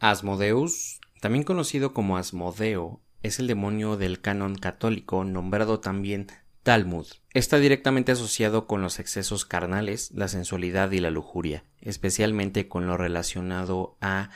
[0.00, 6.28] Asmodeus, también conocido como Asmodeo, es el demonio del canon católico, nombrado también
[6.62, 7.06] Talmud.
[7.34, 12.96] Está directamente asociado con los excesos carnales, la sensualidad y la lujuria, especialmente con lo
[12.96, 14.30] relacionado a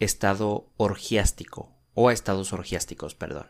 [0.00, 3.46] estado orgiástico o a estados orgiásticos, perdón.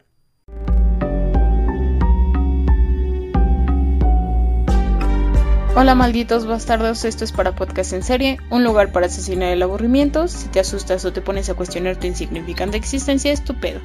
[5.77, 10.29] Hola malditos bastardos, esto es para Podcast en Serie, un lugar para asesinar el aburrimiento.
[10.29, 13.81] Si te asustas o te pones a cuestionar tu insignificante existencia, es tu pedo.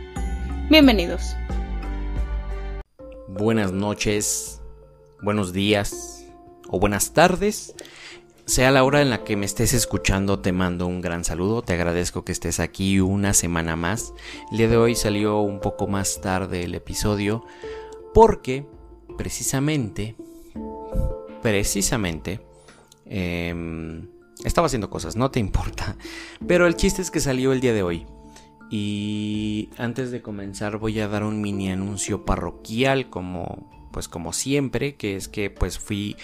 [0.70, 1.35] Bienvenidos.
[3.27, 4.61] Buenas noches,
[5.23, 6.27] buenos días
[6.67, 7.73] o buenas tardes.
[8.45, 11.63] Sea la hora en la que me estés escuchando, te mando un gran saludo.
[11.63, 14.13] Te agradezco que estés aquí una semana más.
[14.52, 17.44] El día de hoy salió un poco más tarde el episodio
[18.13, 18.67] porque
[19.17, 20.16] precisamente
[21.41, 22.41] precisamente
[23.05, 24.07] em,
[24.43, 25.97] estaba haciendo cosas, no te importa.
[26.47, 28.05] Pero el chiste es que salió el día de hoy.
[28.70, 34.95] Y antes de comenzar voy a dar un mini anuncio parroquial como pues como siempre,
[34.95, 36.16] que es que pues fui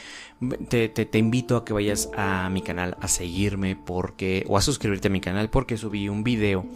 [0.69, 5.07] te, te, invito a que vayas a mi canal a seguirme porque o a suscribirte
[5.07, 6.67] a mi canal porque subí un video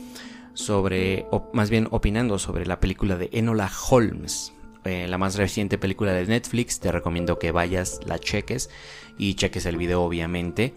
[0.55, 4.53] sobre más bien opinando sobre la película de Enola Holmes
[4.85, 6.79] eh, la más reciente película de Netflix.
[6.79, 8.69] Te recomiendo que vayas, la cheques
[9.17, 10.73] y cheques el video obviamente.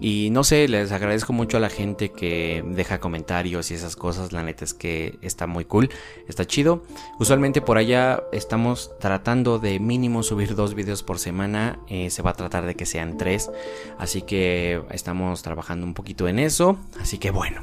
[0.00, 4.32] Y no sé, les agradezco mucho a la gente que deja comentarios y esas cosas.
[4.32, 5.90] La neta es que está muy cool,
[6.28, 6.82] está chido.
[7.18, 11.78] Usualmente por allá estamos tratando de mínimo subir dos videos por semana.
[11.88, 13.50] Eh, se va a tratar de que sean tres.
[13.98, 16.78] Así que estamos trabajando un poquito en eso.
[16.98, 17.62] Así que bueno,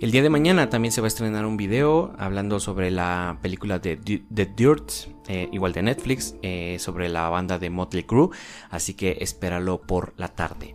[0.00, 3.78] el día de mañana también se va a estrenar un video hablando sobre la película
[3.78, 4.90] de The Dirt,
[5.28, 8.28] eh, igual de Netflix, eh, sobre la banda de Motley Crue,
[8.70, 10.74] así que espéralo por la tarde.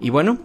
[0.00, 0.38] Y bueno,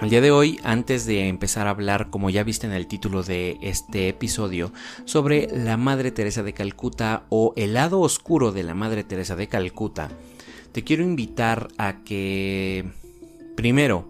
[0.00, 3.22] el día de hoy, antes de empezar a hablar, como ya viste en el título
[3.22, 4.72] de este episodio,
[5.04, 9.48] sobre la Madre Teresa de Calcuta o el lado oscuro de la Madre Teresa de
[9.48, 10.10] Calcuta,
[10.72, 12.86] te quiero invitar a que,
[13.54, 14.08] primero,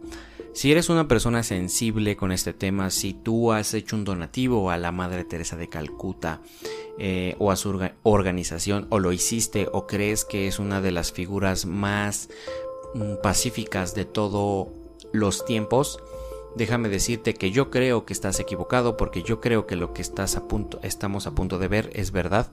[0.54, 4.78] si eres una persona sensible con este tema, si tú has hecho un donativo a
[4.78, 6.40] la Madre Teresa de Calcuta
[6.96, 11.10] eh, o a su organización, o lo hiciste, o crees que es una de las
[11.10, 12.28] figuras más
[12.94, 14.68] mm, pacíficas de todos
[15.12, 15.98] los tiempos,
[16.54, 20.36] déjame decirte que yo creo que estás equivocado porque yo creo que lo que estás
[20.36, 22.52] a punto, estamos a punto de ver es verdad.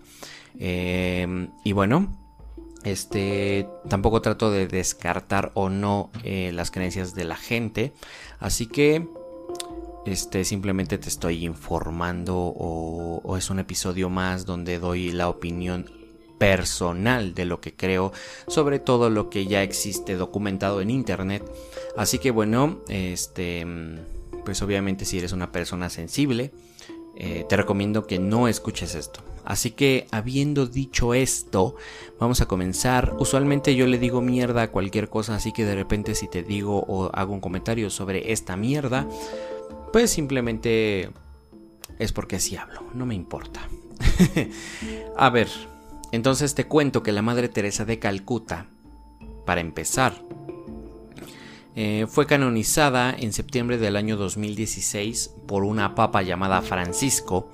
[0.57, 2.20] Eh, y bueno,
[2.83, 7.93] este, tampoco trato de descartar o no eh, las creencias de la gente.
[8.39, 9.07] Así que,
[10.05, 15.89] este, simplemente te estoy informando o, es un episodio más donde doy la opinión
[16.37, 18.11] personal de lo que creo
[18.47, 21.43] sobre todo lo que ya existe documentado en internet.
[21.95, 23.65] Así que bueno, este,
[24.43, 26.51] pues obviamente si eres una persona sensible,
[27.15, 29.21] eh, te recomiendo que no escuches esto.
[29.45, 31.75] Así que habiendo dicho esto,
[32.19, 33.15] vamos a comenzar.
[33.19, 36.83] Usualmente yo le digo mierda a cualquier cosa, así que de repente si te digo
[36.87, 39.07] o hago un comentario sobre esta mierda,
[39.91, 41.11] pues simplemente
[41.99, 43.67] es porque así hablo, no me importa.
[45.17, 45.49] a ver,
[46.11, 48.67] entonces te cuento que la Madre Teresa de Calcuta,
[49.45, 50.13] para empezar,
[51.75, 57.49] eh, fue canonizada en septiembre del año 2016 por una papa llamada Francisco.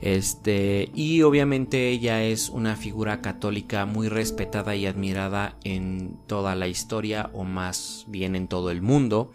[0.00, 6.68] Este, y obviamente ella es una figura católica muy respetada y admirada en toda la
[6.68, 9.32] historia, o más bien en todo el mundo,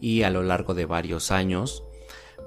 [0.00, 1.82] y a lo largo de varios años.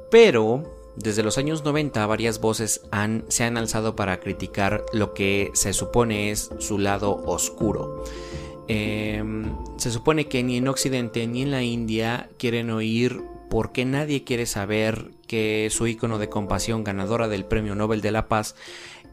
[0.09, 0.64] Pero
[0.96, 2.81] desde los años 90 varias voces
[3.28, 8.03] se han alzado para criticar lo que se supone es su lado oscuro.
[8.68, 14.24] Em, se supone que ni en Occidente ni en la India quieren oír porque nadie
[14.24, 18.56] quiere saber que su ícono de compasión ganadora del Premio Nobel de la Paz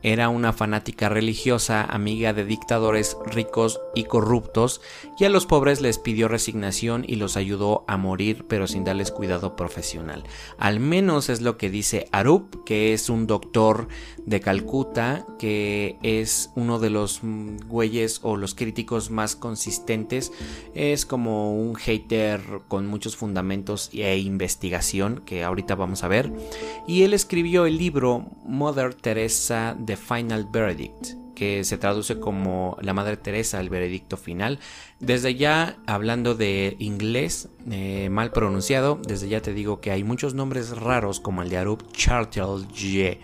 [0.02, 4.80] era una fanática religiosa, amiga de dictadores ricos y corruptos,
[5.18, 9.10] y a los pobres les pidió resignación y los ayudó a morir, pero sin darles
[9.10, 10.24] cuidado profesional.
[10.58, 13.88] Al menos es lo que dice Arup, que es un doctor
[14.24, 17.20] de Calcuta, que es uno de los
[17.66, 20.32] güeyes o los críticos más consistentes.
[20.74, 26.32] Es como un hater con muchos fundamentos e investigación, que ahorita vamos a ver.
[26.86, 32.92] Y él escribió el libro Mother Teresa de Final Verdict, que se traduce como La
[32.92, 34.58] Madre Teresa, el veredicto final.
[35.00, 40.34] Desde ya, hablando de inglés eh, mal pronunciado, desde ya te digo que hay muchos
[40.34, 43.20] nombres raros como el de Arup Chartelje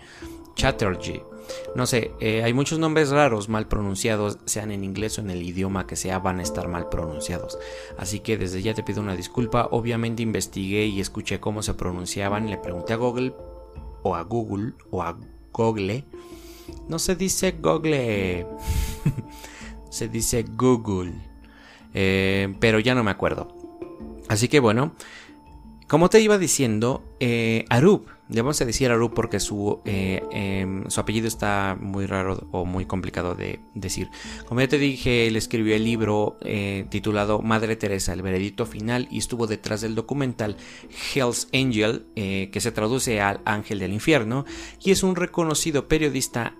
[0.55, 1.23] Chatterjee.
[1.75, 5.41] No sé, eh, hay muchos nombres raros mal pronunciados, sean en inglés o en el
[5.41, 7.57] idioma que sea, van a estar mal pronunciados.
[7.97, 9.67] Así que desde ya te pido una disculpa.
[9.71, 12.49] Obviamente investigué y escuché cómo se pronunciaban.
[12.49, 13.33] Le pregunté a Google
[14.03, 15.17] o a Google o a
[15.51, 16.05] Google.
[16.87, 18.45] No se dice Google,
[19.89, 21.13] se dice Google.
[21.93, 23.47] Eh, pero ya no me acuerdo.
[24.27, 24.93] Así que bueno,
[25.87, 30.89] como te iba diciendo, eh, Arub, le vamos a decir Arub porque su, eh, em,
[30.89, 34.09] su apellido está muy raro o muy complicado de decir.
[34.47, 39.07] Como ya te dije, él escribió el libro eh, titulado Madre Teresa, el veredicto final
[39.11, 40.57] y estuvo detrás del documental
[41.13, 44.45] Hell's Angel, que se traduce al Ángel del Infierno,
[44.81, 46.55] y es un reconocido periodista,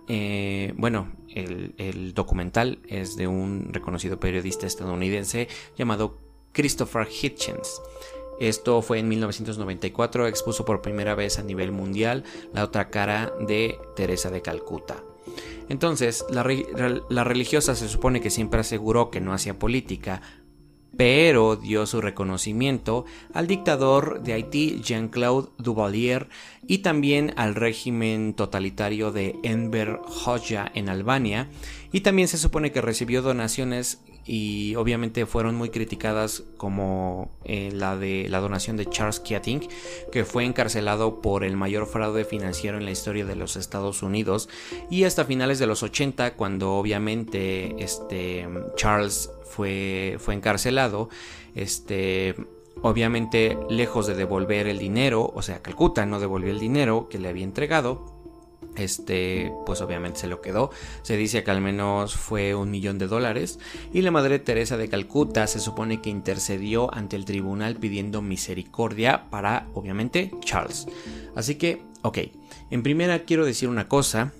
[0.76, 6.20] bueno, el documental es de un reconocido periodista estadounidense llamado
[6.54, 7.82] Christopher Hitchens.
[8.40, 13.78] Esto fue en 1994, expuso por primera vez a nivel mundial la otra cara de
[13.96, 15.04] Teresa de Calcuta.
[15.70, 16.44] Entonces, la,
[17.24, 20.22] religiosa se supone que siempre aseguró que no hacía política,
[20.96, 26.30] pero dio su reconocimiento al dictador de Haití Jean-Claude Duvalier
[26.68, 31.50] y también al régimen totalitario de Enver Hoxha en Albania
[31.92, 37.98] y también se supone que recibió donaciones y obviamente fueron muy criticadas como eh, la
[37.98, 39.68] de la donación de Charles Keating
[40.12, 44.50] que fue encarcelado por el mayor fraude financiero en la historia de los Estados Unidos
[44.90, 51.10] y hasta finales de los 80 cuando obviamente este Charles fue, fue encarcelado
[51.56, 52.36] este
[52.82, 57.30] obviamente lejos de devolver el dinero o sea Calcuta no devolvió el dinero que le
[57.30, 58.13] había entregado
[58.78, 60.72] este, pues obviamente se lo quedó.
[61.02, 63.60] Se dice que al menos fue un millón de dólares.
[63.94, 69.30] Y la Madre Teresa de Calcuta se supone que intercedió ante el tribunal pidiendo misericordia
[69.30, 70.88] para, obviamente, Charles.
[71.36, 72.20] Así que, ok,
[72.72, 74.34] en primera quiero decir una cosa.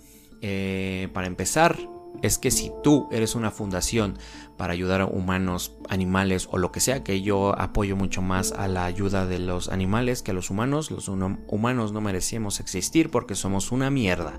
[0.46, 1.78] Eh, para empezar,
[2.22, 4.18] es que si tú eres una fundación
[4.58, 8.68] para ayudar a humanos, animales o lo que sea, que yo apoyo mucho más a
[8.68, 13.36] la ayuda de los animales que a los humanos, los humanos no merecemos existir porque
[13.36, 14.34] somos una mierda.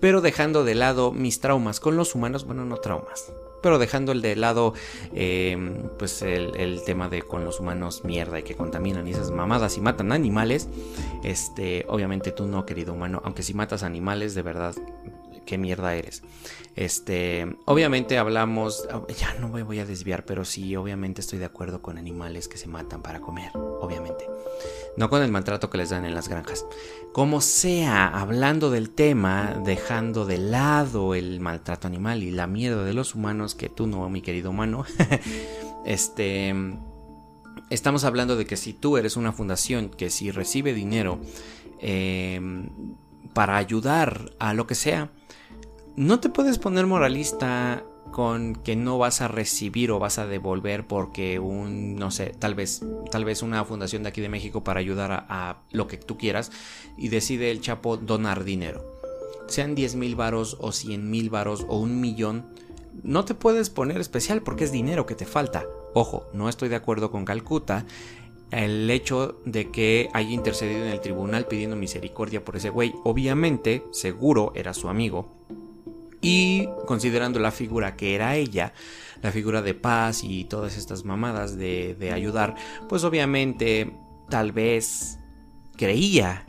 [0.00, 3.32] Pero dejando de lado mis traumas con los humanos, bueno, no traumas,
[3.62, 4.74] pero dejando el de lado
[5.14, 9.30] em, pues el, el, tema de con los humanos mierda y que contaminan y esas
[9.30, 10.68] mamadas y matan animales
[11.24, 14.74] este obviamente tú no querido humano aunque si matas animales de verdad
[15.46, 16.22] qué mierda eres.
[16.74, 18.86] Este, obviamente hablamos,
[19.18, 22.58] ya no me voy a desviar, pero sí, obviamente estoy de acuerdo con animales que
[22.58, 24.26] se matan para comer, obviamente.
[24.98, 26.66] No con el maltrato que les dan en las granjas.
[27.12, 32.92] Como sea, hablando del tema, dejando de lado el maltrato animal y la mierda de
[32.92, 34.84] los humanos, que tú no, mi querido humano,
[35.86, 36.54] este...
[37.68, 41.18] Estamos hablando de que si tú eres una fundación que si recibe dinero
[41.80, 42.40] eh,
[43.36, 45.10] para ayudar a lo que sea,
[45.94, 50.86] no te puedes poner moralista con que no vas a recibir o vas a devolver
[50.86, 54.80] porque un, no sé, tal vez, tal vez una fundación de aquí de México para
[54.80, 56.50] ayudar a, lo que tú quieras
[56.96, 58.82] y decide el Chapo donar dinero.
[59.48, 62.46] Sean 10 mil varos o 100 mil varos o un millón,
[63.02, 65.66] no te puedes poner especial porque es dinero que te falta.
[65.92, 67.84] Ojo, no estoy de acuerdo con Calcuta.
[68.50, 73.82] El hecho de que haya intercedido en el tribunal pidiendo misericordia por ese güey, obviamente,
[73.90, 75.36] seguro era su amigo
[76.20, 78.72] y considerando la figura que era ella,
[79.22, 82.54] la figura de paz y todas estas mamadas de, ayudar,
[82.88, 83.92] pues obviamente
[84.28, 85.18] tal vez
[85.76, 86.46] creía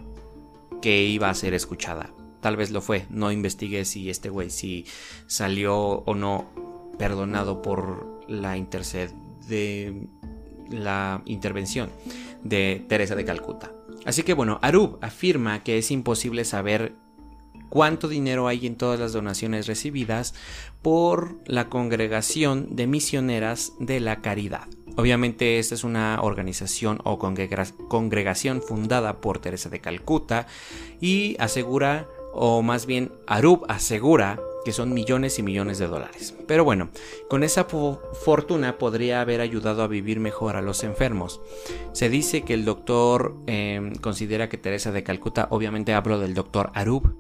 [0.82, 2.10] que iba a ser escuchada.
[2.42, 3.06] Tal vez lo fue.
[3.10, 4.86] No investigué si este güey si
[5.28, 6.46] salió o no
[6.98, 9.12] perdonado por la interced
[9.48, 10.08] de
[10.70, 11.90] la intervención
[12.44, 13.72] de Teresa de Calcuta.
[14.06, 16.94] Así que bueno, Arub afirma que es imposible saber
[17.70, 20.34] cuánto dinero hay en todas las donaciones recibidas
[20.82, 24.68] por la congregación de misioneras de la caridad.
[24.96, 30.48] Obviamente esta es una organización o congregación fundada por Teresa de Calcuta
[31.00, 36.36] y asegura, o más bien Arub asegura, que son millones y millones de dólares.
[36.46, 36.90] Pero bueno,
[37.30, 41.40] con esa fortuna podría haber ayudado a vivir mejor a los enfermos.
[41.94, 46.72] Se dice que el doctor em, considera que Teresa de Calcuta, obviamente hablo del doctor
[46.74, 47.16] Arub,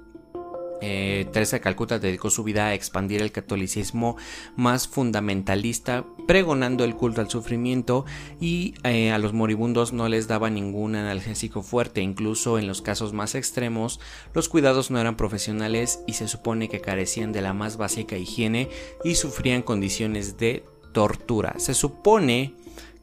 [0.82, 4.18] eh, Teresa de Calcuta dedicó su vida a expandir el catolicismo
[4.56, 8.06] más fundamentalista, pregonando el culto al sufrimiento
[8.40, 13.14] y eh, a los moribundos no les daba ningún analgésico fuerte, incluso en los casos
[13.14, 14.00] más extremos
[14.34, 18.70] los cuidados no eran profesionales y se supone que carecían de la más básica higiene
[19.04, 21.56] y sufrían condiciones de tortura.
[21.58, 22.54] Se supone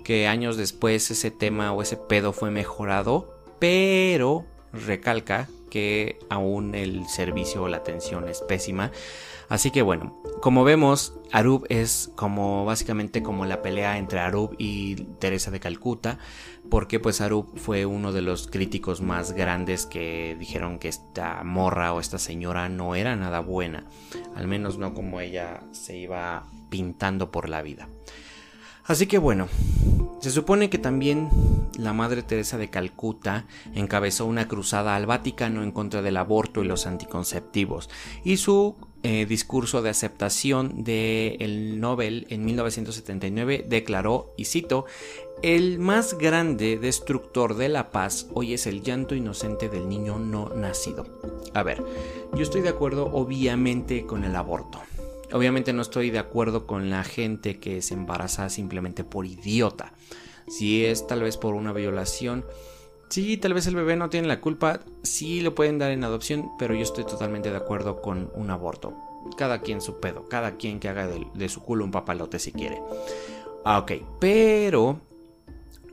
[0.04, 7.08] que años después ese tema o ese pedo fue mejorado, pero recalca porque aún el
[7.08, 8.92] servicio o la atención es pésima.
[9.48, 14.94] Así que bueno, como vemos, Arub es como básicamente como la pelea entre Arub y
[15.18, 16.20] Teresa de Calcuta,
[16.70, 21.92] porque pues Arub fue uno de los críticos más grandes que dijeron que esta morra
[21.92, 23.84] o esta señora no era nada buena,
[24.36, 27.88] al menos no como ella se iba pintando por la vida.
[28.86, 29.48] Así que bueno,
[30.20, 31.28] se supone que también
[31.78, 36.66] la Madre Teresa de Calcuta encabezó una cruzada al Vaticano en contra del aborto y
[36.66, 37.88] los anticonceptivos,
[38.24, 44.86] y su eh, discurso de aceptación del Nobel en 1979 declaró, y cito,
[45.42, 50.50] el más grande destructor de la paz hoy es el llanto inocente del niño no
[50.54, 51.06] nacido.
[51.52, 51.82] A ver,
[52.34, 54.80] yo estoy de acuerdo obviamente con el aborto.
[55.34, 59.92] Obviamente no estoy de acuerdo con la gente que se embaraza simplemente por idiota.
[60.46, 62.44] Si es tal vez por una violación,
[63.08, 66.52] sí, tal vez el bebé no tiene la culpa, sí lo pueden dar en adopción,
[66.56, 68.94] pero yo estoy totalmente de acuerdo con un aborto.
[69.36, 72.80] Cada quien su pedo, cada quien que haga de, su culo un papalote si quiere.
[73.64, 75.00] Ah, ok, pero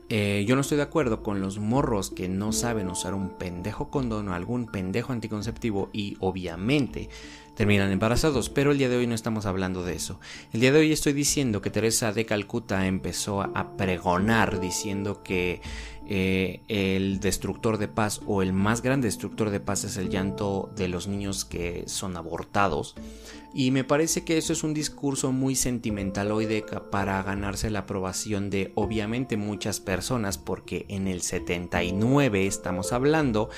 [0.08, 3.90] eh, yo no estoy de acuerdo con los morros que no saben usar un pendejo
[3.90, 7.08] condón o algún pendejo anticonceptivo y obviamente
[7.54, 10.18] terminan embarazados, pero el día de hoy no estamos hablando de eso.
[10.52, 15.60] El día de hoy estoy diciendo que Teresa de Calcuta empezó a pregonar diciendo que
[16.08, 20.72] eh, el destructor de paz o el más grande destructor de paz es el llanto
[20.74, 22.94] de los niños que son abortados.
[23.54, 28.72] Y me parece que eso es un discurso muy sentimentaloide para ganarse la aprobación de
[28.74, 33.50] obviamente muchas personas porque en el 79 estamos hablando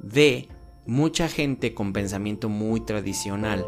[0.00, 0.48] de
[0.86, 3.66] mucha gente con pensamiento muy tradicional.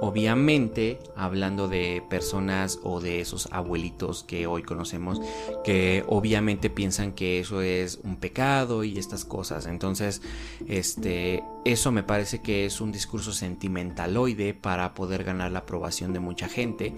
[0.00, 5.20] Obviamente, hablando de personas o de esos abuelitos que hoy conocemos,
[5.64, 9.66] que obviamente piensan que eso es un pecado y estas cosas.
[9.66, 10.22] Entonces,
[10.68, 16.20] este, eso me parece que es un discurso sentimentaloide para poder ganar la aprobación de
[16.20, 16.94] mucha gente.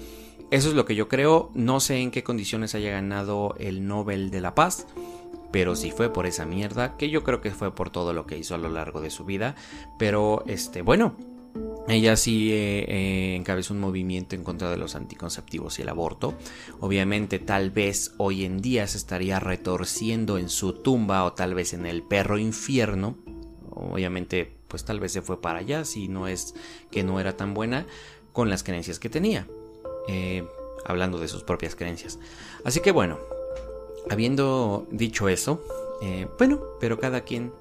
[0.50, 1.50] Eso es lo que yo creo.
[1.54, 4.86] No sé en qué condiciones haya ganado el Nobel de la Paz
[5.52, 8.38] pero si fue por esa mierda, que yo creo que fue por todo lo que
[8.38, 9.54] hizo a lo largo de su vida,
[9.98, 11.16] pero este, bueno,
[11.88, 16.34] ella sí eh, eh, encabezó un movimiento en contra de los anticonceptivos y el aborto.
[16.78, 21.72] Obviamente tal vez hoy en día se estaría retorciendo en su tumba o tal vez
[21.72, 23.16] en el perro infierno.
[23.70, 26.54] Obviamente pues tal vez se fue para allá si no es
[26.92, 27.86] que no era tan buena
[28.32, 29.48] con las creencias que tenía.
[30.06, 30.44] Eh,
[30.84, 32.18] hablando de sus propias creencias.
[32.64, 33.18] Así que bueno,
[34.08, 35.62] habiendo dicho eso,
[36.02, 37.52] eh, bueno, pero cada quien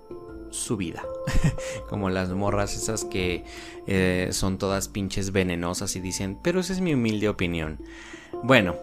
[0.51, 1.03] su vida.
[1.89, 3.43] Como las morras esas que
[3.87, 7.79] eh, son todas pinches venenosas y dicen, pero esa es mi humilde opinión.
[8.43, 8.75] Bueno,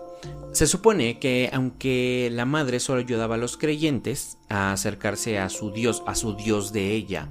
[0.52, 5.70] se supone que aunque la madre solo ayudaba a los creyentes a acercarse a su
[5.70, 7.28] Dios, a su Dios de ella,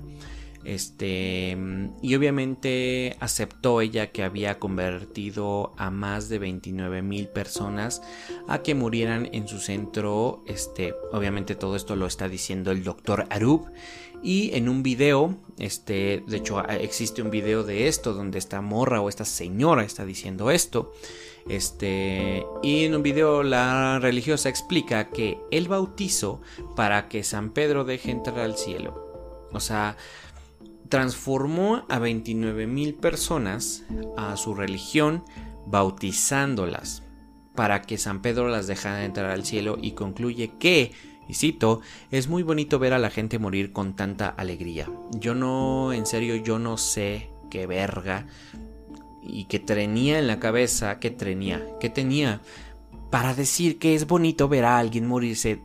[0.65, 1.55] este,
[2.01, 8.01] y obviamente aceptó ella que había convertido a más de 29 mil personas
[8.48, 10.43] a que murieran en su centro.
[10.48, 13.67] Este, obviamente todo esto lo está diciendo el doctor Arub.
[14.24, 19.01] Y en un video, este, de hecho existe un video de esto donde esta morra
[19.01, 20.93] o esta señora está diciendo esto.
[21.48, 26.41] Este, y en un video la religiosa explica que el bautizo
[26.75, 29.05] para que San Pedro deje entrar al cielo.
[29.51, 29.95] O sea,
[30.89, 33.84] transformó a 29 mil personas
[34.18, 35.24] a su religión
[35.65, 37.04] bautizándolas
[37.56, 40.92] para que San Pedro las dejara entrar al cielo y concluye que,
[41.27, 44.89] y cito, es muy bonito ver a la gente morir con tanta alegría.
[45.12, 48.27] Yo no, en serio, yo no sé qué verga
[49.24, 52.42] y que tenía en la cabeza, que tenía, que tenía
[53.10, 55.62] para decir que es bonito ver a alguien morirse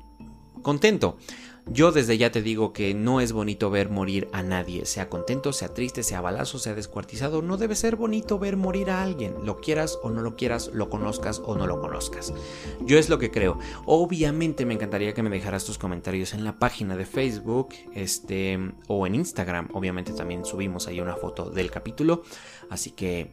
[0.62, 1.18] contento.
[1.66, 5.52] Yo desde ya te digo que no es bonito ver morir a nadie, sea contento,
[5.52, 9.60] sea triste, sea balazo, sea descuartizado, no debe ser bonito ver morir a alguien, lo
[9.60, 12.32] quieras o no lo quieras, lo conozcas o no lo conozcas.
[12.80, 13.58] Yo es lo que creo.
[13.86, 19.06] Obviamente me encantaría que me dejaras tus comentarios en la página de Facebook, este o
[19.06, 22.22] en Instagram, obviamente también subimos ahí una foto del capítulo,
[22.68, 23.32] así que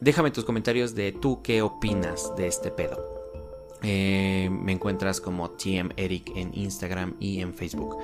[0.00, 3.15] déjame tus comentarios de tú qué opinas de este pedo.
[3.88, 7.96] Eh, me encuentras como TM Eric en Instagram y en Facebook.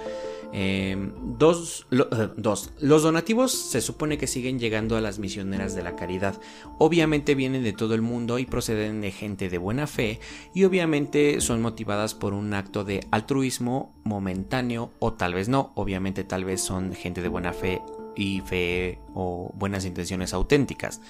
[0.53, 5.83] Eh, dos, eh, dos, Los donativos se supone que siguen llegando a las misioneras de
[5.83, 6.41] la caridad.
[6.79, 10.21] Obviamente vienen de todo el mundo y proceden de gente de buena fe
[10.55, 15.73] y obviamente son motivadas por un acto de altruismo momentáneo o tal vez no.
[15.75, 17.83] Obviamente tal vez son gente de buena fe
[18.15, 21.01] y fe o buenas intenciones auténticas.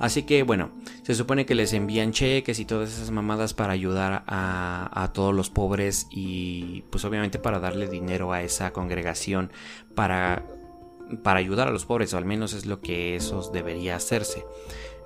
[0.00, 0.70] Así que bueno,
[1.02, 5.50] se supone que les envían cheques y todas esas mamadas para ayudar a, todos los
[5.50, 9.52] pobres y pues obviamente para darle dinero a esa congregación
[9.94, 10.42] para
[11.22, 14.44] para ayudar a los pobres, o al menos es lo que eso debería hacerse.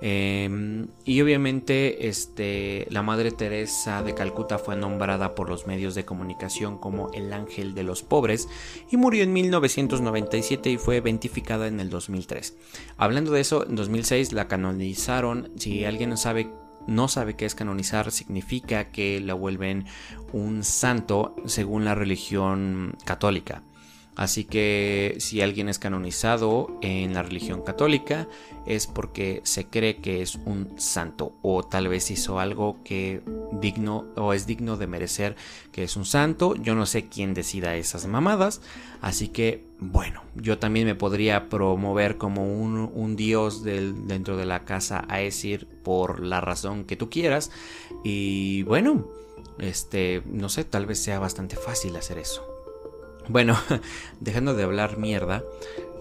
[0.01, 6.03] Em, y obviamente este, la Madre Teresa de Calcuta fue nombrada por los medios de
[6.03, 8.49] comunicación como el ángel de los pobres
[8.91, 12.57] y murió en 1997 y fue beatificada en el 2003.
[12.97, 16.49] Hablando de eso, en 2006 la canonizaron, si alguien no sabe
[16.87, 19.85] no sabe qué es canonizar, significa que la vuelven
[20.33, 23.63] un santo según la religión católica.
[24.15, 28.27] Así que si alguien es canonizado en la religión católica
[28.65, 34.05] es porque se cree que es un santo o tal vez hizo algo que digno
[34.15, 35.35] o es digno de merecer
[35.73, 36.55] que es un santo.
[36.55, 38.61] Yo no sé quién decida esas mamadas.
[39.01, 45.05] Así que bueno, yo también me podría promover como un, dios dentro de la casa
[45.09, 47.51] a decir por la razón que tú quieras.
[48.03, 49.05] Y bueno,
[49.59, 52.54] este, no sé, tal vez sea bastante fácil hacer eso.
[53.27, 53.57] Bueno,
[54.19, 55.43] dejando de hablar mierda,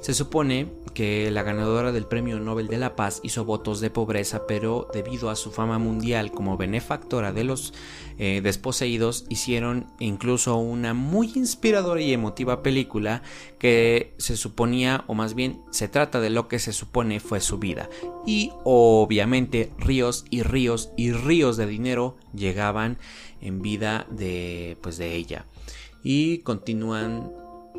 [0.05, 4.47] se supone que la ganadora del Premio Nobel de la Paz hizo votos de pobreza,
[4.47, 7.73] pero debido a su fama mundial como benefactora de los
[8.19, 13.23] eh, desposeídos, hicieron incluso una muy inspiradora y emotiva película
[13.59, 17.59] que se suponía, o más bien se trata de lo que se supone fue su
[17.59, 17.89] vida.
[18.27, 22.99] Y obviamente ríos y ríos y ríos de dinero llegaban
[23.41, 25.47] en vida de, pues, de ella
[26.05, 27.33] y continúan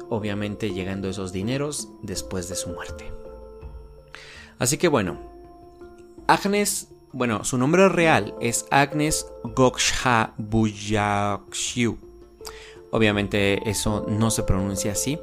[0.09, 3.11] obviamente llegando esos dineros después de su muerte.
[4.59, 5.17] Así que bueno,
[6.27, 11.97] Agnes, bueno, su nombre real es Agnes Goksha Buyakshu.
[12.91, 15.19] Obviamente eso no se pronuncia así,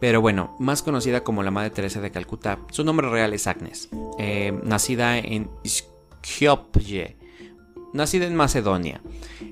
[0.00, 3.88] pero bueno, más conocida como la Madre Teresa de Calcuta, su nombre real es Agnes,
[4.18, 7.16] eh, nacida en Skopje,
[7.96, 9.00] nacida en Macedonia.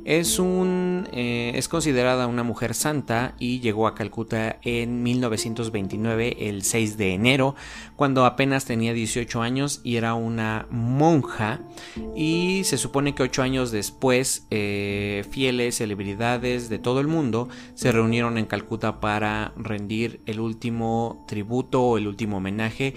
[0.05, 6.63] Es, un, eh, es considerada una mujer santa y llegó a Calcuta en 1929, el
[6.63, 7.55] 6 de enero,
[7.97, 11.61] cuando apenas tenía 18 años y era una monja.
[12.15, 17.91] Y se supone que 8 años después, eh, fieles celebridades de todo el mundo se
[17.91, 22.95] reunieron en Calcuta para rendir el último tributo o el último homenaje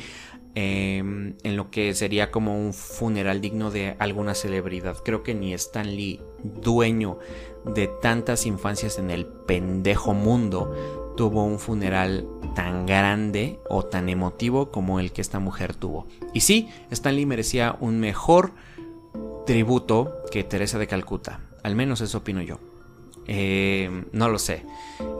[0.59, 4.97] Em, en lo que sería como un funeral digno de alguna celebridad.
[5.05, 7.19] Creo que ni Stan Lee, dueño
[7.63, 14.71] de tantas infancias en el pendejo mundo, tuvo un funeral tan grande o tan emotivo
[14.71, 16.07] como el que esta mujer tuvo.
[16.33, 18.53] Y sí, Stan Lee merecía un mejor
[19.45, 21.39] tributo que Teresa de Calcuta.
[21.61, 22.59] Al menos eso opino yo.
[23.27, 24.63] Em, no lo sé.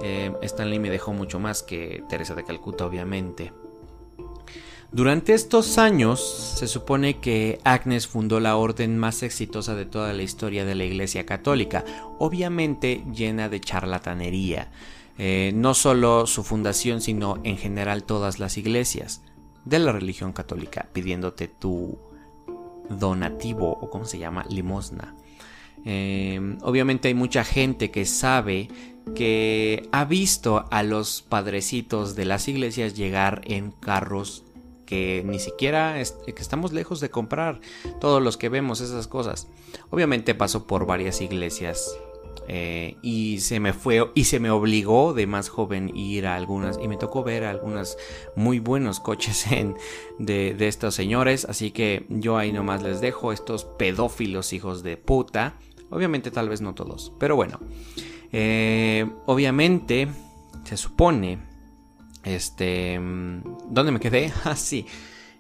[0.02, 3.52] Eh, Stan Lee me dejó mucho más que Teresa de Calcuta, obviamente.
[4.92, 10.24] Durante estos años se supone que Agnes fundó la orden más exitosa de toda la
[10.24, 11.84] historia de la Iglesia Católica,
[12.20, 14.72] obviamente llena de charlatanería.
[15.18, 19.22] Eh, no solo su fundación, sino en general todas las iglesias
[19.66, 21.98] de la religión católica, pidiéndote tu
[22.90, 25.16] donativo o como se llama, limosna.
[25.86, 28.70] Eh, obviamente hay mucha gente que sabe
[29.16, 34.44] que ha visto a los padrecitos de las iglesias llegar en carros
[34.88, 37.60] que ni siquiera que estamos lejos de comprar
[38.00, 39.48] todos los que vemos esas cosas.
[39.92, 41.96] Obviamente paso por varias iglesias
[42.48, 46.80] eh, y se me fue y se me obligó de más joven ir a algunas
[46.82, 47.98] y me tocó ver algunos
[48.38, 49.76] muy buenos coches en,
[50.18, 51.46] de, estos señores.
[51.46, 55.56] Así que yo ahí nomás les dejo estos pedófilos hijos de puta.
[55.90, 57.60] Obviamente tal vez no todos pero bueno.
[58.32, 60.08] Eh, obviamente
[60.64, 61.40] se supone
[62.28, 64.32] este, ¿dónde me quedé?
[64.44, 64.86] Ah, sí.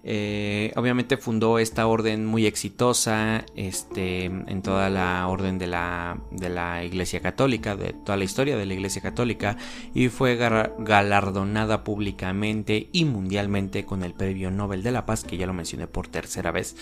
[0.10, 6.50] Eh, obviamente fundó esta orden muy exitosa este, en toda la orden de la, de
[6.50, 9.58] la Iglesia Católica, de toda la historia de la Iglesia Católica,
[9.93, 15.45] y fue galardonada públicamente y mundialmente con el Premio Nobel de la Paz, que ya
[15.45, 16.76] lo mencioné por tercera vez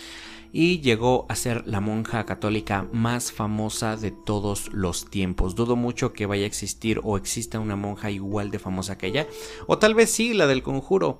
[0.51, 5.55] y llegó a ser la monja católica más famosa de todos los tiempos.
[5.55, 9.27] Dudo mucho que vaya a existir o exista una monja igual de famosa que ella,
[9.67, 11.19] o tal vez sí, la del conjuro.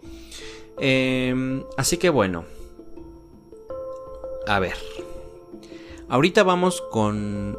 [0.80, 2.46] Em, así que bueno,
[4.48, 4.76] a ver,
[6.10, 7.58] ahorita vamos con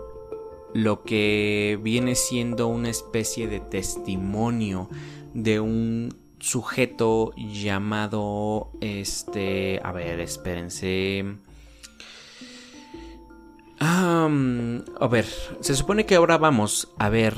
[0.75, 4.89] lo que viene siendo una especie de testimonio
[5.33, 11.25] de un sujeto llamado este a ver espérense
[13.81, 15.27] a ver,
[15.61, 17.35] se supone que ahora vamos a ver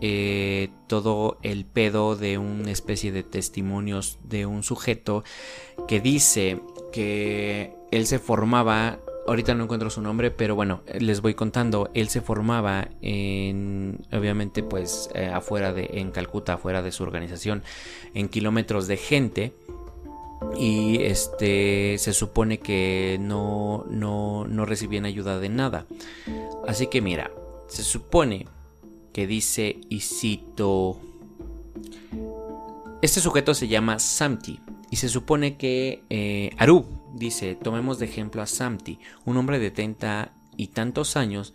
[0.00, 5.24] eh, todo el pedo de una especie de testimonios de un sujeto
[5.86, 6.60] que dice
[6.92, 8.98] que él se formaba
[9.30, 11.90] ahorita no encuentro su nombre, pero bueno, les voy contando.
[11.94, 17.62] Él se formaba en, obviamente, pues eh, afuera de, en Calcuta, afuera de su organización,
[18.14, 19.52] en kilómetros de gente.
[20.56, 25.86] Y este se supone que no, no, no recibían ayuda de nada.
[26.66, 27.30] Así que mira,
[27.68, 28.46] se supone
[29.12, 30.98] que dice, y cito,
[33.02, 34.60] este sujeto se llama Samti
[34.90, 39.70] y se supone que eh, Arub dice, tomemos de ejemplo a Samti, un hombre de
[39.70, 41.54] 30 y tantos años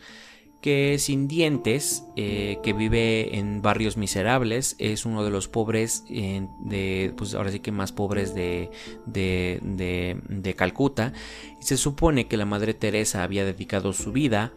[0.65, 7.13] que sin dientes, eh, que vive en barrios miserables, es uno de los pobres, de,
[7.15, 8.71] pues ahora sí que más pobres de,
[9.05, 11.13] de, de, de Calcuta.
[11.61, 14.53] Y se supone que la Madre Teresa había dedicado su vida,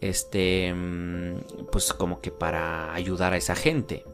[0.00, 4.04] este, mm, pues como que para ayudar a esa gente.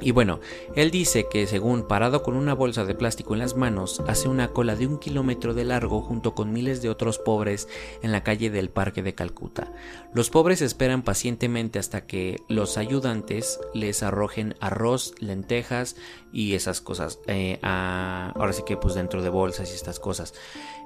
[0.00, 0.40] Y bueno,
[0.74, 4.48] él dice que según parado con una bolsa de plástico en las manos, hace una
[4.48, 7.66] cola de un kilómetro de largo junto con miles de otros pobres
[8.02, 9.72] en la calle del parque de Calcuta.
[10.12, 15.96] Los pobres esperan pacientemente hasta que los ayudantes les arrojen arroz, lentejas
[16.36, 17.18] y esas cosas.
[17.28, 20.34] Eh, ahora sí que pues dentro de bolsas y estas cosas.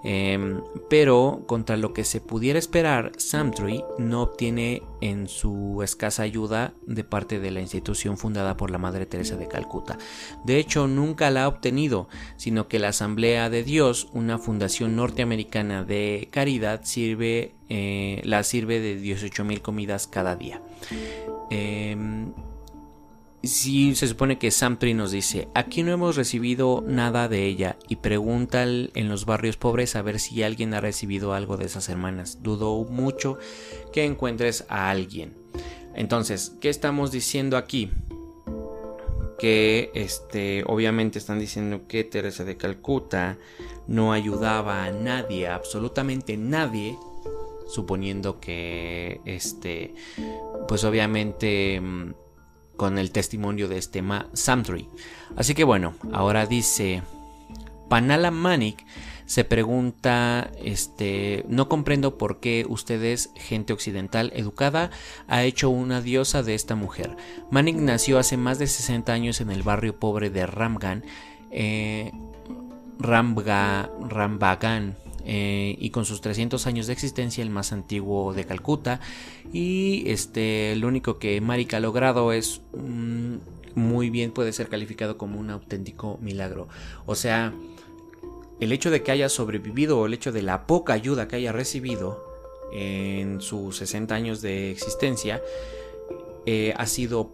[0.04, 6.72] Em, pero contra lo que se pudiera esperar, Samtree no obtiene en su escasa ayuda
[6.86, 9.98] de parte de la institución fundada por la Madre Teresa de Calcuta.
[10.44, 15.82] De hecho, nunca la ha obtenido, sino que la Asamblea de Dios, una fundación norteamericana
[15.82, 20.62] de caridad, sirve, eh, la sirve de 18 mil comidas cada día.
[21.50, 22.32] Em,
[23.42, 27.96] si se supone que Samtree nos dice, aquí no hemos recibido nada de ella y
[27.96, 32.42] pregunta en los barrios pobres a ver si alguien ha recibido algo de esas hermanas.
[32.42, 33.38] Dudo mucho
[33.92, 35.34] que encuentres a alguien.
[35.94, 37.90] Entonces, ¿qué estamos diciendo aquí?
[39.38, 43.38] Que este, obviamente están diciendo que Teresa de Calcuta
[43.86, 46.96] no ayudaba a nadie, absolutamente nadie,
[47.66, 49.94] suponiendo que este,
[50.68, 52.14] pues obviamente mm,
[52.80, 54.88] con el testimonio de este Samtree.
[55.36, 57.02] Así que bueno, ahora dice
[57.90, 58.86] Panala Manik
[59.26, 64.90] se pregunta, este, no comprendo por qué ustedes, gente occidental educada,
[65.28, 67.18] ha hecho una diosa de esta mujer.
[67.50, 71.04] Manik nació hace más de 60 años en el barrio pobre de Ramgan,
[71.50, 72.12] eh,
[72.98, 73.90] Rambagan,
[75.24, 79.00] eh, y con sus 300 años de existencia el más antiguo de Calcuta.
[79.52, 83.36] Y este lo único que Marik ha logrado es mm,
[83.74, 86.68] muy bien puede ser calificado como un auténtico milagro.
[87.06, 87.52] O sea
[88.60, 91.50] el hecho de que haya sobrevivido o el hecho de la poca ayuda que haya
[91.50, 92.22] recibido
[92.72, 95.42] en sus 60 años de existencia
[96.46, 97.32] eh, ha sido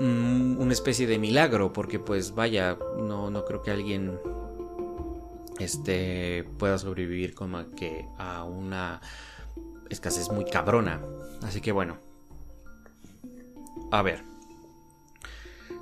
[0.00, 4.18] mm, una especie de milagro porque pues vaya no, no creo que alguien
[5.62, 9.00] este, pueda sobrevivir como que a una
[9.90, 11.00] escasez muy cabrona.
[11.42, 11.98] Así que bueno.
[13.90, 14.24] A ver.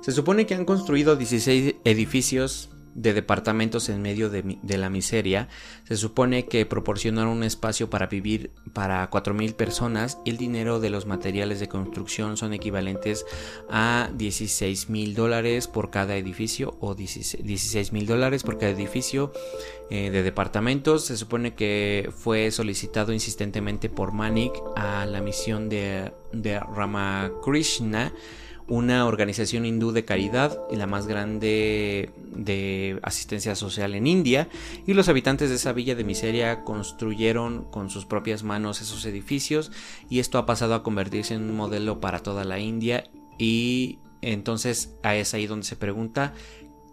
[0.01, 5.47] Se supone que han construido 16 edificios de departamentos en medio de, la miseria.
[5.87, 10.89] Se supone que proporcionaron un espacio para vivir para 4.000 personas y el dinero de
[10.89, 13.25] los materiales de construcción son equivalentes
[13.69, 19.31] a 16 mil dólares por cada edificio o 16 mil dólares por cada edificio
[19.89, 21.05] eh, de departamentos.
[21.05, 28.13] Se supone que fue solicitado insistentemente por Manik a la misión de, de Ramakrishna
[28.67, 34.47] una organización hindú de caridad la más grande de asistencia social en India,
[34.87, 39.71] y los habitantes de esa villa de miseria construyeron con sus propias manos esos edificios
[40.09, 43.03] y esto ha pasado a convertirse en un modelo para toda la India.
[43.37, 46.33] Y entonces es ahí donde se pregunta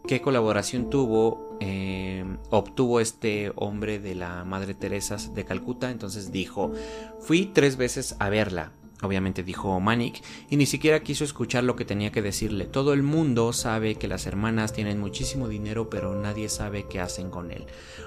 [0.07, 6.73] qué colaboración tuvo eh, obtuvo este hombre de la Madre Teresa de Calcuta entonces dijo
[7.21, 11.85] fui tres veces a verla Obviamente dijo Manik, y ni siquiera quiso escuchar lo que
[11.85, 12.65] tenía que decirle.
[12.65, 17.31] Todo el mundo sabe que las hermanas tienen muchísimo dinero, pero nadie sabe qué hacen
[17.31, 17.67] con él.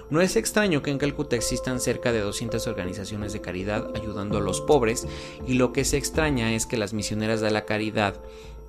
[0.09, 4.41] No es extraño que en Calcuta existan cerca de 200 organizaciones de caridad ayudando a
[4.41, 5.07] los pobres,
[5.47, 8.19] y lo que se extraña es que las misioneras de la caridad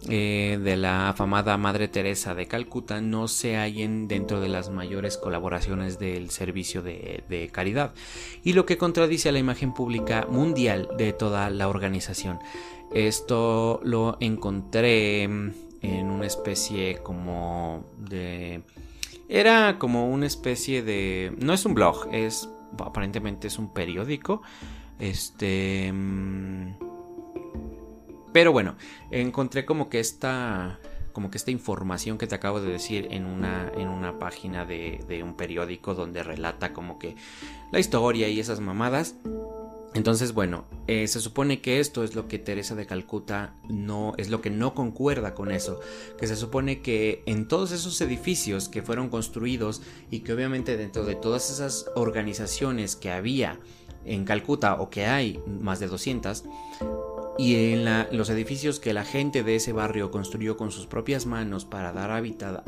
[0.08, 5.16] eh, de la afamada Madre Teresa de Calcuta no se hallen dentro de las mayores
[5.16, 7.94] colaboraciones del servicio de, caridad
[8.42, 12.40] y lo que contradice a la imagen pública mundial de toda la organización.
[12.92, 18.62] Esto lo encontré en una especie como de...
[19.28, 21.32] Era como una especie de...
[21.38, 22.48] No es un blog, es...
[22.78, 24.42] Aparentemente es un periódico.
[24.98, 25.90] Este...
[25.92, 26.91] Mm,
[28.32, 28.76] pero bueno,
[29.10, 30.78] encontré como que esta
[31.12, 35.22] como que esta información que te acabo de decir en una, en una página de,
[35.22, 37.16] un periódico donde relata como que
[37.70, 39.16] la historia y esas mamadas.
[39.94, 44.30] Entonces, bueno, eh, se supone que esto es lo que Teresa de Calcuta no es
[44.30, 45.80] lo que no concuerda con eso,
[46.18, 51.04] que se supone que en todos esos edificios que fueron construidos y que obviamente dentro
[51.04, 53.60] de todas esas organizaciones que había
[54.06, 56.44] en Calcuta o que hay más de 200
[57.38, 57.84] y en
[58.16, 62.10] los edificios que la gente de ese barrio construyó con sus propias manos para dar
[62.10, 62.66] hábitat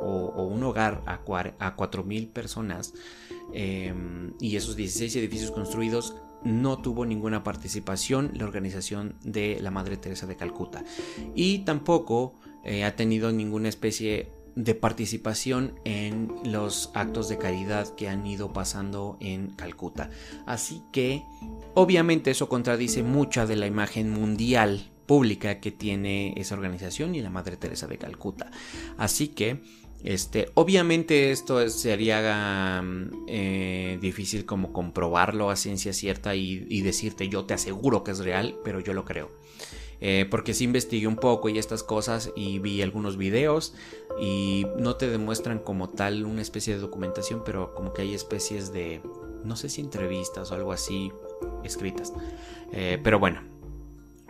[0.00, 2.92] o, un hogar a, a 4.000 personas
[3.52, 9.96] em, y esos 16 edificios construidos no tuvo ninguna participación la organización de la Madre
[9.96, 10.84] Teresa de Calcuta.
[11.34, 18.08] Y tampoco eh, ha tenido ninguna especie de participación en los actos de caridad que
[18.08, 20.10] han ido pasando en Calcuta.
[20.46, 21.22] Así que
[21.74, 27.30] obviamente eso contradice mucha de la imagen mundial pública que tiene esa organización y la
[27.30, 28.50] Madre Teresa de Calcuta.
[28.96, 29.60] Así que
[30.02, 32.82] este, obviamente esto sería
[33.28, 38.56] eh, difícil como comprobarlo a ciencia cierta y, decirte yo te aseguro que es real,
[38.64, 39.30] pero yo lo creo.
[40.04, 43.72] Eh, porque sí investigué un poco y estas cosas y vi algunos videos
[44.20, 48.72] y no te demuestran como tal una especie de documentación, pero como que hay especies
[48.72, 49.00] de,
[49.44, 51.12] no sé si entrevistas o algo así
[51.62, 52.12] escritas.
[52.72, 53.42] Eh, pero bueno,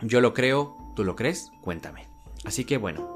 [0.01, 2.07] yo lo creo, tú lo crees, cuéntame.
[2.43, 3.15] Así que bueno.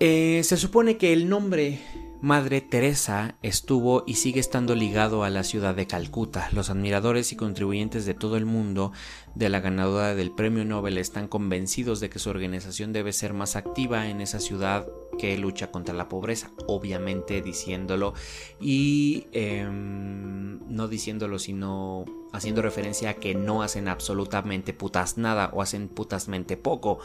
[0.00, 1.80] Eh, se supone que el nombre
[2.24, 6.48] Madre Teresa estuvo y sigue estando ligado a la ciudad de Calcuta.
[6.52, 8.92] Los admiradores y contribuyentes de todo el mundo
[9.34, 13.56] de la ganadora del premio Nobel están convencidos de que su organización debe ser más
[13.56, 14.86] activa en esa ciudad
[15.18, 18.14] que lucha contra la pobreza, obviamente diciéndolo
[18.58, 25.60] y em, no diciéndolo sino haciendo referencia a que no hacen absolutamente putas nada o
[25.60, 27.00] hacen putasmente poco.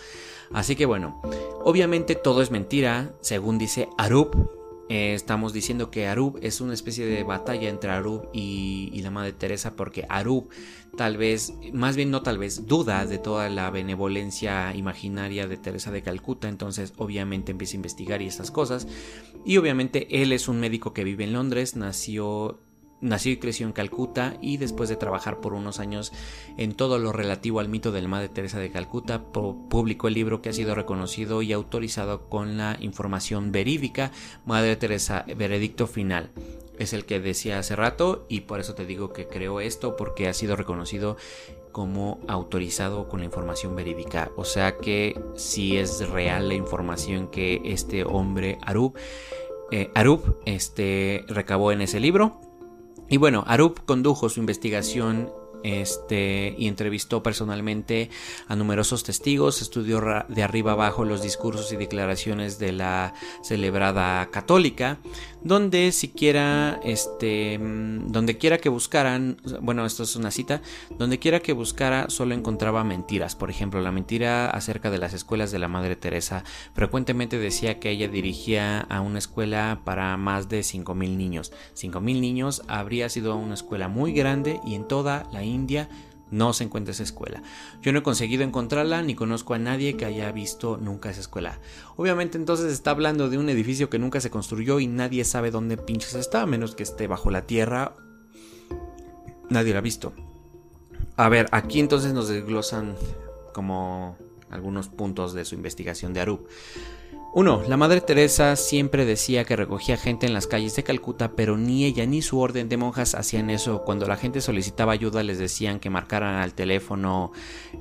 [0.54, 1.22] Así que bueno,
[1.66, 4.59] obviamente todo es mentira, según dice Arup,
[4.90, 9.34] eh, estamos diciendo que Arub es una especie de batalla entre Arub y, la Madre
[9.34, 10.50] Teresa porque Arub
[10.98, 15.92] tal vez, más bien no tal vez, duda de toda la benevolencia imaginaria de Teresa
[15.92, 18.88] de Calcuta, entonces obviamente empieza a investigar y estas cosas.
[19.46, 22.60] Y obviamente él es un médico que vive en Londres, nació
[23.02, 26.12] Nació y creció en Calcuta y después de trabajar por unos años
[26.58, 30.42] en todo lo relativo al mito de la Madre Teresa de Calcuta, publicó el libro
[30.42, 34.12] que ha sido reconocido y autorizado con la información verídica,
[34.46, 36.32] Madre Teresa, Veredicto Final.
[36.78, 40.28] Es el que decía hace rato y por eso te digo que creo esto porque
[40.28, 41.16] ha sido reconocido
[41.72, 44.32] como autorizado con la información verídica.
[44.36, 48.98] O sea que si es real la información que este hombre Arub,
[49.72, 52.42] eh, Arub este, recabó en ese libro
[53.10, 55.32] y bueno, Arup condujo su investigación
[55.64, 58.10] este, y entrevistó personalmente
[58.48, 65.00] a numerosos testigos, estudió de arriba abajo los discursos y declaraciones de la celebrada católica,
[65.42, 70.62] donde siquiera, este, mm, donde quiera que buscaran, bueno, esto es una cita,
[70.98, 75.52] donde quiera que buscara solo encontraba mentiras, por ejemplo, la mentira acerca de las escuelas
[75.52, 76.44] de la Madre Teresa,
[76.74, 82.64] frecuentemente decía que ella dirigía a una escuela para más de 5.000 niños, 5.000 niños
[82.68, 85.90] habría sido una escuela muy grande y en toda la India
[86.32, 87.42] no se encuentra esa escuela.
[87.82, 91.60] Yo no he conseguido encontrarla ni conozco a nadie que haya visto nunca esa escuela.
[91.96, 95.78] Obviamente entonces está hablando de un edificio que nunca se construyó y nadie sabe dónde
[95.78, 97.96] pinches está, a menos que esté bajo la tierra.
[99.50, 100.14] Nadie la ha visto.
[101.16, 102.96] A ver, aquí entonces nos desglosan
[103.54, 104.18] como
[104.50, 106.48] algunos puntos de su investigación de Arup.
[107.32, 107.64] 1.
[107.68, 111.86] La Madre Teresa siempre decía que recogía gente en las calles de Calcuta, pero ni
[111.86, 113.84] ella ni su orden de monjas hacían eso.
[113.84, 117.32] Cuando la gente solicitaba ayuda les decían que marcaran al teléfono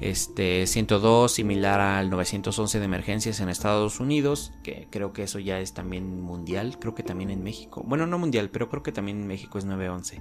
[0.01, 5.61] este 102 similar al 911 de emergencias en Estados Unidos, que creo que eso ya
[5.61, 7.83] es también mundial, creo que también en México.
[7.87, 10.21] Bueno, no mundial, pero creo que también en México es 911.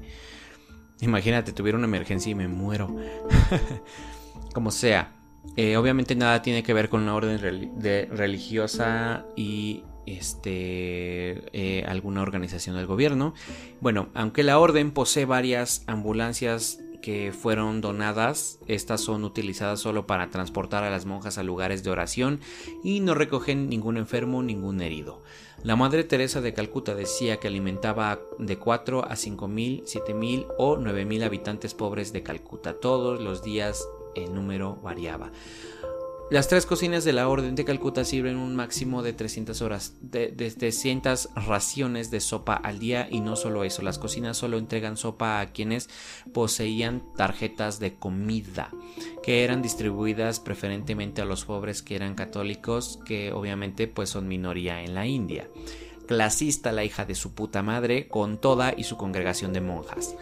[1.01, 2.95] Imagínate, tuviera una emergencia y me muero.
[4.53, 5.16] Como sea.
[5.55, 12.75] Eh, obviamente nada tiene que ver con una orden religiosa y este, eh, alguna organización
[12.75, 13.33] del gobierno.
[13.81, 20.29] Bueno, aunque la orden posee varias ambulancias que fueron donadas, estas son utilizadas solo para
[20.29, 22.39] transportar a las monjas a lugares de oración
[22.83, 25.23] y no recogen ningún enfermo, ningún herido.
[25.63, 30.47] La Madre Teresa de Calcuta decía que alimentaba de 4 a 5 mil, 7 mil
[30.57, 33.87] o 9 mil habitantes pobres de Calcuta todos los días
[34.23, 35.31] el número variaba.
[36.29, 40.27] Las tres cocinas de la Orden de Calcuta sirven un máximo de 300 horas, de,
[40.27, 45.39] 300 raciones de sopa al día y no solo eso, las cocinas solo entregan sopa
[45.39, 45.89] a quienes
[46.33, 48.71] poseían tarjetas de comida,
[49.23, 54.81] que eran distribuidas preferentemente a los pobres que eran católicos, que obviamente pues son minoría
[54.83, 55.47] en la India.
[56.07, 60.13] Clasista la hija de su puta madre, con toda y su congregación de monjas.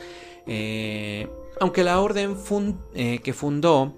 [0.45, 1.27] Eh,
[1.59, 2.37] aunque la orden
[2.93, 3.93] eh, que fundó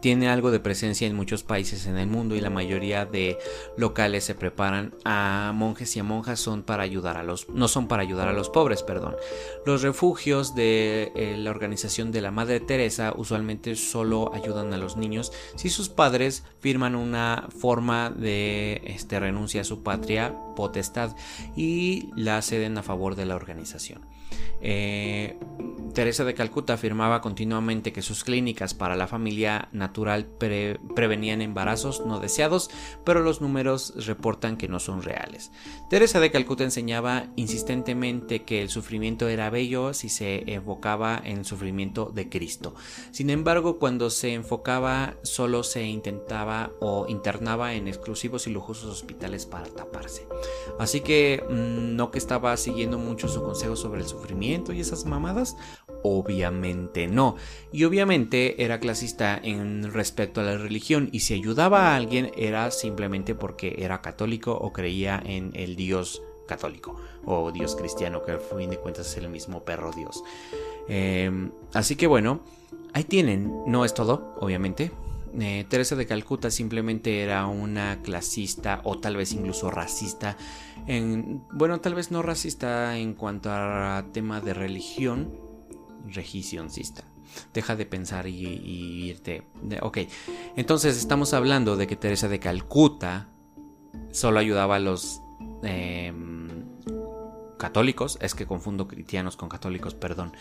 [0.00, 3.38] tiene algo de presencia en muchos países en el mundo y la mayoría de
[3.76, 7.88] locales se preparan a monjes y a monjas son para ayudar a los no son
[7.88, 9.16] para ayudar a los pobres, perdón.
[9.64, 14.96] Los refugios de eh, la organización de la Madre Teresa usualmente solo ayudan a los
[14.96, 21.16] niños si sus padres firman una forma de este, renuncia a su patria potestad
[21.56, 24.15] y la ceden a favor de la organización.
[24.60, 25.36] Eh,
[25.94, 32.20] Teresa de Calcuta afirmaba continuamente que sus clínicas para la familia natural prevenían embarazos no
[32.20, 32.70] deseados,
[33.02, 35.52] pero los números reportan que no son reales.
[35.88, 41.44] Teresa de Calcuta enseñaba insistentemente que el sufrimiento era bello si se evocaba en el
[41.46, 42.74] sufrimiento de Cristo.
[43.10, 49.46] Sin embargo, cuando se enfocaba solo se intentaba o internaba en exclusivos y lujosos hospitales
[49.46, 50.26] para taparse.
[50.78, 55.04] Así que mm, no que estaba siguiendo mucho su consejo sobre el sufrimiento y esas
[55.04, 55.56] mamadas,
[56.08, 57.34] Obviamente no.
[57.72, 62.70] Y obviamente era clasista en respecto a la religión y si ayudaba a alguien era
[62.70, 68.40] simplemente porque era católico o creía en el Dios católico o Dios cristiano, que al
[68.40, 70.22] fin de cuentas es el mismo perro Dios.
[70.86, 72.40] Em, así que bueno,
[72.92, 73.52] ahí tienen.
[73.66, 74.92] No es todo, obviamente.
[75.38, 80.36] Eh, Teresa de Calcuta simplemente era una clasista o tal vez incluso racista.
[80.86, 85.38] En, bueno, tal vez no racista en cuanto a tema de religión,
[86.06, 87.04] regicioncista.
[87.52, 89.42] Deja de pensar y, irte.
[89.82, 89.98] ok,
[90.56, 93.28] entonces estamos hablando de que Teresa de Calcuta
[94.12, 95.20] solo ayudaba a los
[95.62, 96.64] em,
[97.58, 98.16] católicos.
[98.22, 100.32] Es que confundo cristianos con católicos, perdón.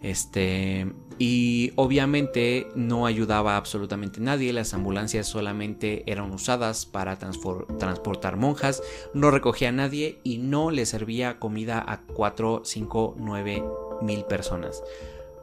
[0.00, 8.36] Este, y obviamente no ayudaba a absolutamente nadie, las ambulancias solamente eran usadas para transportar
[8.36, 8.82] monjas,
[9.12, 13.64] no recogía a nadie y no le servía comida a 4, 5, 9
[14.02, 14.82] mil personas.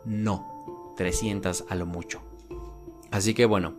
[0.05, 2.21] No, 300 a lo mucho.
[3.11, 3.75] Así que bueno,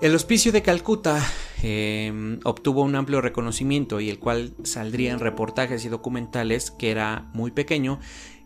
[0.00, 1.20] el hospicio de Calcuta
[1.62, 7.28] em, obtuvo un amplio reconocimiento y el cual saldría en reportajes y documentales que era
[7.34, 7.98] muy pequeño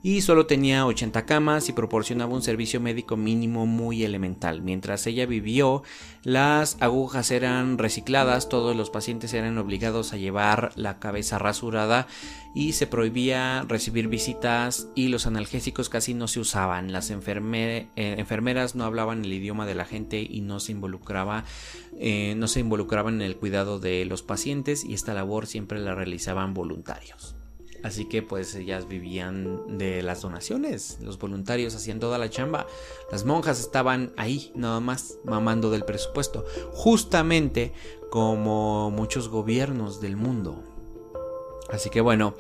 [0.02, 4.60] y solo tenía 80 camas y proporcionaba un servicio médico mínimo muy elemental.
[4.60, 5.82] Mientras ella vivió,
[6.24, 12.08] las agujas eran recicladas, todos los pacientes eran obligados a llevar la cabeza rasurada
[12.54, 16.92] y se prohibía recibir visitas y los analgésicos casi no se usaban.
[16.92, 21.44] Las eh, enfermeras no hablaban el idioma de la gente y no se involucraba
[21.98, 25.94] eh, no se involucraban en el cuidado de los pacientes y esta labor siempre la
[25.94, 27.36] realizaban voluntarios.
[27.82, 32.66] Así que pues ellas vivían de las donaciones, los voluntarios hacían toda la chamba,
[33.10, 37.72] las monjas estaban ahí nada más mamando del presupuesto, justamente
[38.10, 40.62] como muchos gobiernos del mundo.
[41.70, 42.34] Así que bueno,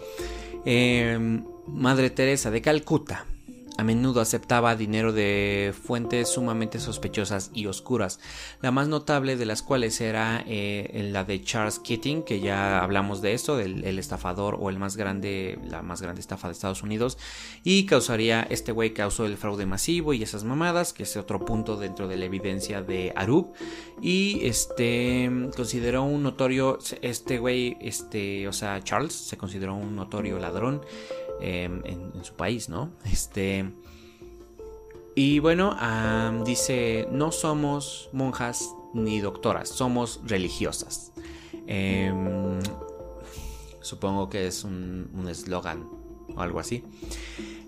[0.64, 3.26] em, Madre Teresa de Calcuta
[3.78, 8.20] a menudo aceptaba dinero de fuentes sumamente sospechosas y oscuras,
[8.60, 13.22] la más notable de las cuales era eh, la de Charles Keating, que ya hablamos
[13.22, 16.82] de esto, del el estafador o el más grande, la más grande estafa de Estados
[16.82, 17.18] Unidos,
[17.64, 21.76] y causaría, este güey causó el fraude masivo y esas mamadas, que es otro punto
[21.76, 23.52] dentro de la evidencia de Arub,
[24.00, 30.38] y este consideró un notorio, este güey, este, o sea, Charles se consideró un notorio
[30.38, 30.82] ladrón,
[31.44, 32.92] Em, en, su país, ¿no?
[33.04, 33.68] Este.
[35.16, 35.76] Y bueno,
[36.44, 41.12] dice, no somos monjas ni doctoras, somos religiosas.
[41.66, 42.60] Em,
[43.80, 45.88] supongo que es un eslogan
[46.36, 46.84] o algo así.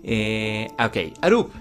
[0.03, 1.51] Eh, ok, Arup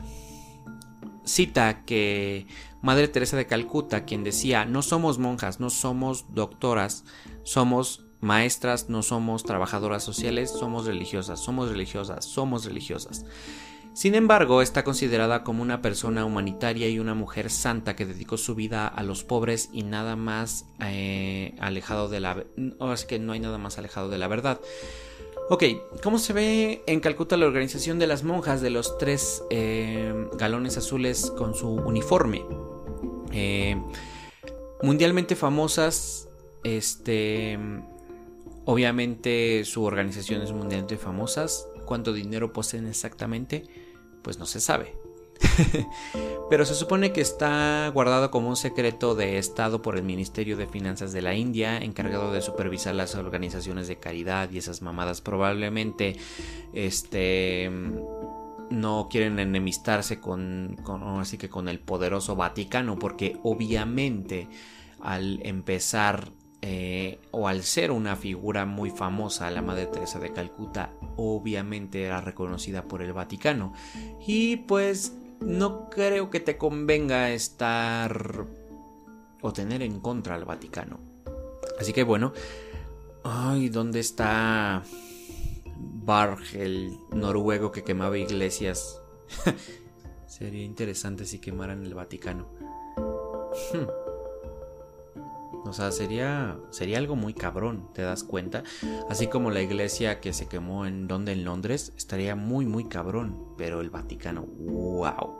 [1.25, 2.47] cita que
[2.83, 7.05] Madre Teresa de Calcuta, quien decía, no somos monjas, no somos doctoras,
[7.43, 13.25] somos maestras, no somos trabajadoras sociales, somos religiosas, somos religiosas, somos religiosas.
[13.95, 18.57] Sin embargo, está considerada como una persona humanitaria y una mujer santa que dedicó su
[18.57, 22.45] vida a los pobres y nada más eh, alejado de la...
[22.93, 24.61] es que no hay nada más alejado de la verdad.
[25.49, 25.63] Ok,
[26.03, 30.77] ¿cómo se ve en Calcuta la organización de las monjas de los tres eh, galones
[30.77, 32.45] azules con su uniforme?
[33.31, 33.81] Eh,
[34.83, 36.29] mundialmente famosas,
[36.65, 37.59] este
[38.67, 41.69] Obviamente su organización es mundialmente famosas.
[41.85, 43.65] ¿Cuánto dinero poseen exactamente?
[44.23, 44.97] Pues no se sabe.
[46.51, 50.67] Pero se supone que está guardado como un secreto de Estado por el Ministerio de
[50.67, 55.21] Finanzas de la India, encargado de supervisar las organizaciones de caridad y esas mamadas.
[55.21, 56.17] Probablemente
[56.73, 57.71] este
[58.71, 60.77] no quieren enemistarse con
[61.19, 64.49] así que con el poderoso Vaticano, porque obviamente
[65.01, 66.33] al empezar
[66.67, 72.23] eh, o al ser una figura muy famosa, la Madre Teresa de Calcuta obviamente era
[72.23, 73.75] reconocida por el Vaticano.
[74.27, 78.47] Y pues no creo que te convenga estar
[79.43, 81.01] o tener en contra al Vaticano.
[81.79, 82.33] Así que bueno,
[83.25, 84.85] ay, ¿dónde está
[85.77, 89.03] Barg, el noruego que quemaba iglesias?
[90.27, 92.49] Sería interesante si quemaran el Vaticano.
[93.71, 94.04] Hmm.
[95.65, 98.63] O sea, sería, sería algo muy cabrón, ¿te das cuenta?
[99.09, 103.55] Así como la iglesia que se quemó en donde en Londres, estaría muy, muy cabrón.
[103.57, 105.39] Pero el Vaticano, wow.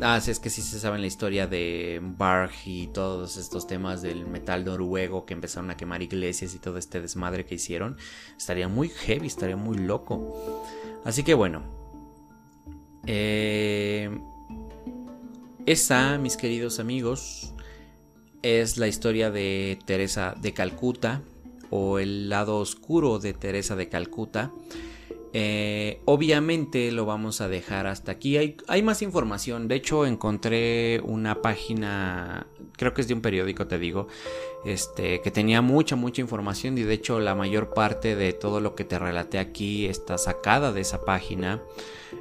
[0.00, 4.26] Ah, es que sí se sabe la historia de Barg y todos estos temas del
[4.26, 7.96] metal noruego que empezaron a quemar iglesias y todo este desmadre que hicieron.
[8.36, 10.34] Estaría muy heavy, estaría muy loco.
[11.04, 11.62] Así que bueno.
[13.06, 14.10] Eh,
[15.64, 17.54] esa, mis queridos amigos,
[18.46, 21.22] es la historia de Teresa de Calcuta
[21.70, 24.52] o el lado oscuro de Teresa de Calcuta.
[25.32, 28.36] Eh, obviamente lo vamos a dejar hasta aquí.
[28.36, 29.68] Hay, hay, más información.
[29.68, 34.06] De hecho, encontré una página, creo que es de un periódico, te digo,
[34.64, 36.78] este, que tenía mucha, mucha información.
[36.78, 40.72] Y de hecho, la mayor parte de todo lo que te relaté aquí está sacada
[40.72, 41.60] de esa página.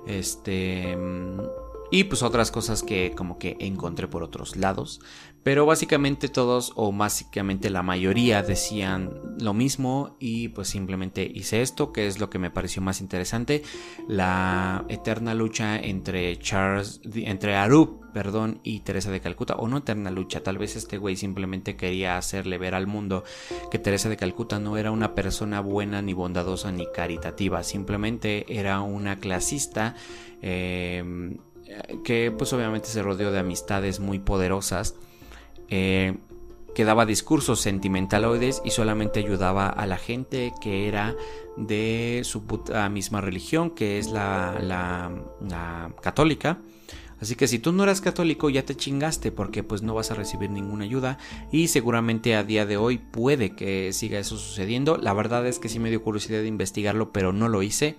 [0.07, 0.97] Este.
[1.95, 4.99] Y pues otras cosas que como que encontré por otros lados.
[5.43, 11.93] Pero básicamente todos o básicamente la mayoría decían lo mismo y pues simplemente hice esto,
[11.93, 13.63] que es lo que me pareció más interesante,
[14.09, 20.11] la eterna lucha entre Charles, entre Arup, perdón, y Teresa de Calcuta, o no eterna
[20.11, 23.23] lucha, tal vez este güey simplemente quería hacerle ver al mundo
[23.71, 28.81] que Teresa de Calcuta no era una persona buena ni bondadosa ni caritativa, simplemente era
[28.81, 29.95] una clasista
[30.41, 31.37] eh,
[32.03, 34.95] que pues obviamente se rodeó de amistades muy poderosas
[35.69, 36.15] eh,
[36.75, 41.15] que daba discursos sentimentaloides y solamente ayudaba a la gente que era
[41.55, 42.43] de su
[42.91, 46.59] misma religión, que es la, la, católica.
[47.21, 50.15] Así que si tú no eras católico ya te chingaste porque pues no vas a
[50.15, 51.17] recibir ninguna ayuda
[51.49, 54.97] y seguramente a día de hoy puede que siga eso sucediendo.
[54.97, 57.95] La verdad es que sí me dio curiosidad de investigarlo pero no lo hice.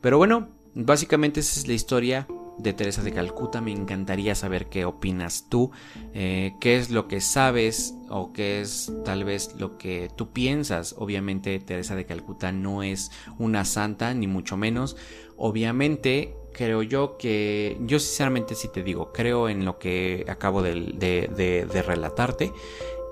[0.00, 2.28] Pero bueno, básicamente esa es la historia
[2.62, 3.60] de Teresa de Calcuta.
[3.60, 5.70] Me encantaría saber qué opinas tú,
[6.14, 10.94] eh, qué es lo que sabes o qué es tal vez lo que tú piensas.
[10.98, 14.96] Obviamente Teresa de Calcuta no es una santa, ni mucho menos.
[15.36, 20.74] Obviamente creo yo que, yo sinceramente si te digo, creo en lo que acabo de,
[20.74, 22.52] de relatarte.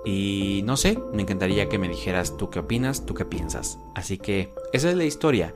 [0.05, 3.79] Y no sé, me encantaría que me dijeras tú qué opinas, tú qué piensas.
[3.95, 5.55] Así que esa es la historia.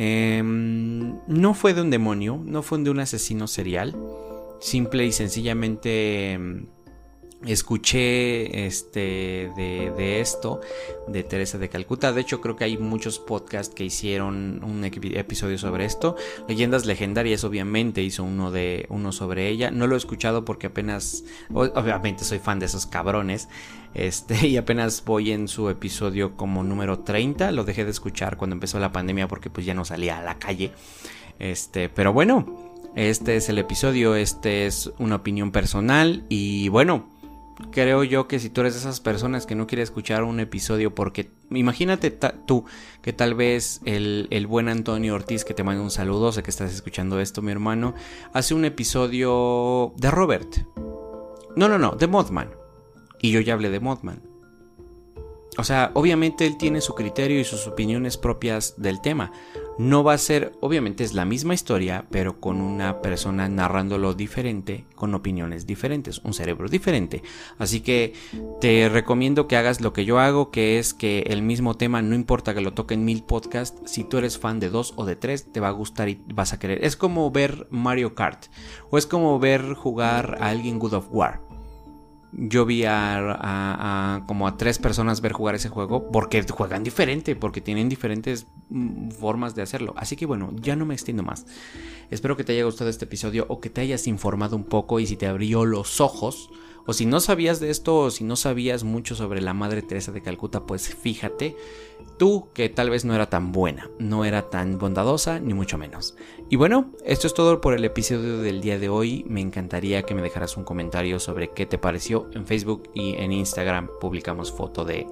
[0.00, 3.96] Em, no fue de un demonio, no fue de un asesino serial.
[4.60, 6.66] Simple y sencillamente em,
[7.46, 10.60] escuché este de, esto
[11.06, 12.12] de Teresa de Calcuta.
[12.12, 16.16] De hecho, creo que hay muchos podcasts que hicieron un episodio sobre esto.
[16.48, 19.70] Leyendas legendarias, obviamente, hizo uno de uno sobre ella.
[19.70, 23.48] No lo he escuchado porque apenas, obviamente, soy fan de esos cabrones.
[23.94, 27.52] Este, y apenas voy en su episodio como número 30.
[27.52, 30.38] Lo dejé de escuchar cuando empezó la pandemia porque pues ya no salía a la
[30.38, 30.72] calle.
[31.38, 32.66] Este, pero bueno.
[32.94, 37.06] Este es el episodio, este es una opinión personal y bueno,
[37.70, 40.94] creo yo que si tú eres de esas personas que no quiere escuchar un episodio
[40.94, 42.10] porque imagínate
[42.46, 42.64] tú
[43.02, 46.50] que tal vez el, el, buen Antonio Ortiz que te manda un saludo, sé que
[46.50, 47.94] estás escuchando esto mi hermano,
[48.32, 50.48] hace un episodio de Robert.
[51.56, 52.50] No, no, no, de Mothman.
[53.20, 54.22] Y yo ya hablé de Mothman.
[55.56, 59.32] O sea, obviamente él tiene su criterio y sus opiniones propias del tema.
[59.78, 64.84] No va a ser, obviamente es la misma historia, pero con una persona narrándolo diferente,
[64.96, 67.22] con opiniones diferentes, un cerebro diferente.
[67.58, 68.12] Así que
[68.60, 72.16] te recomiendo que hagas lo que yo hago, que es que el mismo tema, no
[72.16, 75.14] importa que lo toque en mil podcasts, si tú eres fan de dos o de
[75.14, 76.84] tres, te va a gustar y vas a querer.
[76.84, 78.46] Es como ver Mario Kart,
[78.90, 81.47] o es como ver jugar a alguien Good of War
[82.32, 87.60] yo vi a, como a tres personas ver jugar ese juego porque juegan diferente, porque
[87.60, 89.94] tienen diferentes mm, formas de hacerlo.
[89.96, 91.46] Así que bueno, ya no me extiendo más.
[92.10, 95.06] Espero que te haya gustado este episodio o que te hayas informado un poco y
[95.06, 96.50] si te abrió los ojos.
[96.90, 100.10] O si no sabías de esto o si no sabías mucho sobre la Madre Teresa
[100.10, 101.54] de Calcuta, pues fíjate
[102.16, 106.16] tú que tal vez no era tan buena, no era tan bondadosa, ni mucho menos.
[106.48, 109.26] Y bueno, esto es todo por el episodio del día de hoy.
[109.28, 112.30] Me encantaría que me dejaras un comentario sobre qué te pareció.
[112.32, 115.06] En Facebook y en Instagram publicamos foto de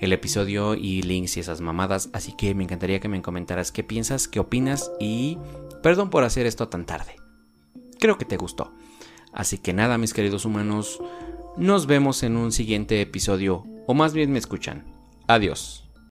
[0.00, 3.84] el episodio y links y esas mamadas, así que me encantaría que me comentaras qué
[3.84, 5.38] piensas, qué opinas y
[5.84, 7.14] perdón por hacer esto tan tarde.
[8.00, 8.72] Creo que te gustó.
[9.32, 11.00] Así que nada, mis queridos humanos,
[11.56, 14.84] nos vemos en un siguiente episodio O más bien me escuchan.
[15.26, 15.84] Adiós.